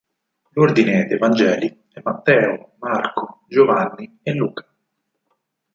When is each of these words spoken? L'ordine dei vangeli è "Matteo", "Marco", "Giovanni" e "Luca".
L'ordine 0.53 1.05
dei 1.05 1.19
vangeli 1.19 1.85
è 1.93 1.99
"Matteo", 2.03 2.71
"Marco", 2.79 3.43
"Giovanni" 3.47 4.17
e 4.23 4.33
"Luca". 4.33 4.67